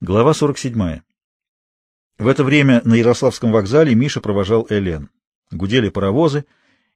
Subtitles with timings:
[0.00, 1.00] Глава 47.
[2.18, 5.08] В это время на Ярославском вокзале Миша провожал Элен.
[5.50, 6.44] Гудели паровозы,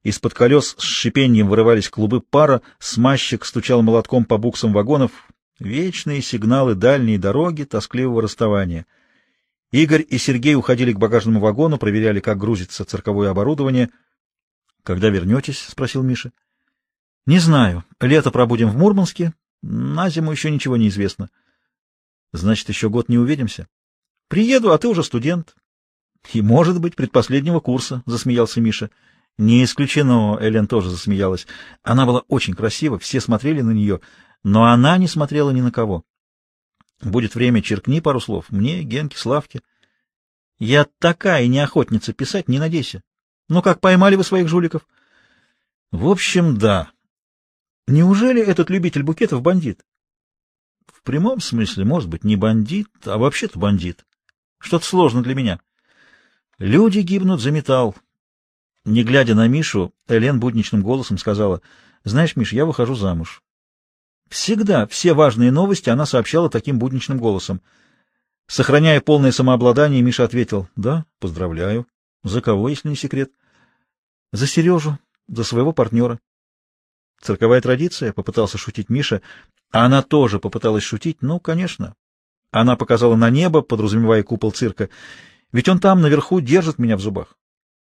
[0.03, 5.12] из-под колес с шипением вырывались клубы пара, смазчик стучал молотком по буксам вагонов.
[5.61, 8.85] Вечные сигналы дальней дороги, тоскливого расставания.
[9.71, 13.90] Игорь и Сергей уходили к багажному вагону, проверяли, как грузится цирковое оборудование.—
[14.83, 16.33] Когда вернетесь?— спросил Миша.—
[17.27, 17.84] Не знаю.
[18.01, 19.34] Лето пробудем в Мурманске.
[19.62, 21.30] На зиму еще ничего не известно.—
[22.33, 23.69] Значит, еще год не увидимся?
[24.28, 25.55] Приеду, а ты уже студент.
[26.32, 28.91] И, может быть, предпоследнего курса,— засмеялся Миша.
[29.38, 31.46] Не исключено, Элен тоже засмеялась.
[31.82, 34.01] Она была очень красива, все смотрели на нее,
[34.42, 36.04] но она не смотрела ни на кого.
[37.01, 38.46] Будет время, черкни пару слов.
[38.51, 39.62] Мне, Генке, Славке.
[40.59, 43.02] Я такая неохотница писать, не надейся.
[43.48, 44.87] Ну как, поймали вы своих жуликов?
[45.92, 46.90] В общем, да.
[47.87, 49.84] Неужели этот любитель букетов бандит?
[50.92, 54.05] В прямом смысле, может быть, не бандит, а вообще-то бандит.
[54.60, 55.60] Что-то сложно для меня.
[56.59, 57.95] Люди гибнут за металл.
[58.85, 61.62] Не глядя на Мишу, Элен будничным голосом сказала,
[62.04, 63.43] «Знаешь, Миш, я выхожу замуж».
[64.29, 67.62] Всегда все важные новости она сообщала таким будничным голосом.
[68.47, 71.87] Сохраняя полное самообладание, Миша ответил, «Да, поздравляю.
[72.25, 73.31] За кого, если не секрет?»
[74.33, 76.19] «За Сережу, за своего партнера».
[77.21, 79.23] Цирковая традиция,— попытался шутить Миша,
[79.73, 81.19] а она тоже попыталась шутить.
[81.21, 81.95] Ну, конечно.
[82.51, 84.89] Она показала на небо, подразумевая купол цирка.
[85.53, 87.37] Ведь он там, наверху, держит меня в зубах.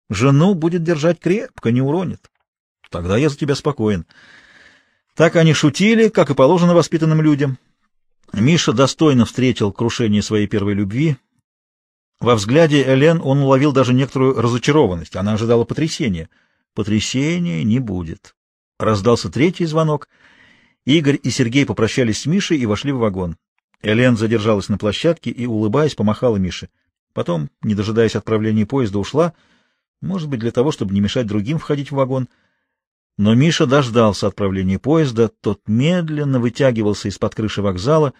[0.09, 2.29] Жену будет держать крепко, не уронит.
[2.89, 4.05] Тогда я за тебя спокоен.
[5.15, 7.57] Так они шутили, как и положено воспитанным людям.
[8.33, 11.17] Миша достойно встретил крушение своей первой любви.
[12.19, 15.15] Во взгляде Элен он уловил даже некоторую разочарованность.
[15.15, 16.29] Она ожидала потрясения.
[16.73, 18.35] Потрясения не будет.
[18.79, 20.07] Раздался третий звонок.
[20.85, 23.37] Игорь и Сергей попрощались с Мишей и вошли в вагон.
[23.81, 26.69] Элен задержалась на площадке и, улыбаясь, помахала Мише.
[27.13, 29.33] Потом, не дожидаясь отправления поезда, ушла,
[29.99, 32.27] может быть, для того, чтобы не мешать другим входить в вагон.
[33.17, 38.13] Но Миша дождался отправления поезда, тот медленно вытягивался из-под крыши вокзала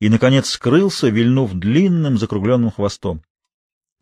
[0.00, 3.22] и, наконец, скрылся, вильнув длинным закругленным хвостом.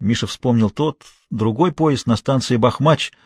[0.01, 3.13] Миша вспомнил тот, другой поезд на станции Бахмач—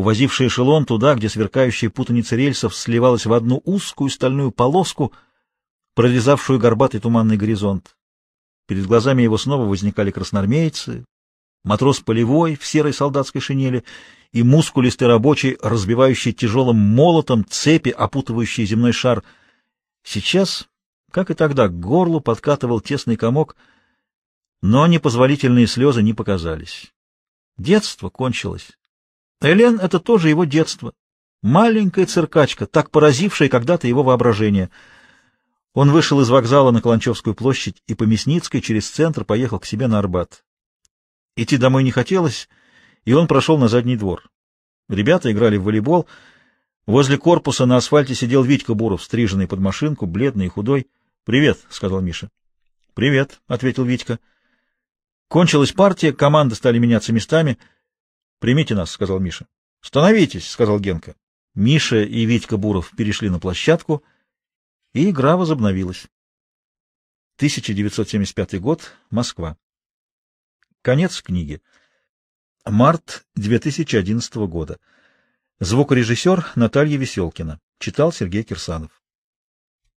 [0.00, 5.12] увозивший эшелон туда, где сверкающая путаница рельсов сливалась в одну узкую стальную полоску,
[5.94, 7.96] прорезавшую горбатый туманный горизонт.
[8.66, 11.04] Перед глазами его снова возникали красноармейцы,
[11.64, 13.84] матрос полевой в серой солдатской шинели
[14.32, 19.22] и мускулистый рабочий, разбивающий тяжелым молотом цепи, опутывающие земной шар.
[20.02, 20.66] Сейчас,
[21.10, 23.54] как и тогда, к горлу подкатывал тесный комок,
[24.62, 26.90] но непозволительные слезы не показались.
[27.58, 28.78] Детство кончилось.
[29.42, 30.92] Элен— это тоже его детство.
[31.42, 34.70] Маленькая циркачка, так поразившая когда-то его воображение.
[35.72, 39.86] Он вышел из вокзала на Каланчевскую площадь и по Мясницкой через центр поехал к себе
[39.86, 40.44] на Арбат.
[41.36, 42.48] Идти домой не хотелось,
[43.06, 44.28] и он прошел на задний двор.
[44.88, 46.06] Ребята играли в волейбол.
[46.86, 50.88] Возле корпуса на асфальте сидел Витька Буров, стриженный под машинку, бледный и худой.
[51.24, 52.30] «Привет»,— сказал Миша.
[52.94, 54.18] «Привет»,— ответил Витька.
[55.28, 57.56] Кончилась партия, команды стали меняться местами—
[58.40, 59.46] Примите нас,— сказал Миша.—
[59.80, 61.14] Становитесь,— сказал Генка.
[61.54, 64.02] Миша и Витька Буров перешли на площадку,
[64.94, 66.08] и игра возобновилась.
[67.36, 68.92] 1975 год.
[69.10, 69.56] Москва.
[70.82, 71.60] Конец книги.
[72.64, 74.78] Март 2011 года.
[75.58, 77.60] Звукорежиссер Наталья Веселкина.
[77.78, 78.99] Читал Сергей Кирсанов.